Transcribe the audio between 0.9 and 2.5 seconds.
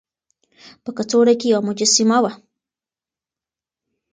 کڅوړه کې يوه مجسمه وه.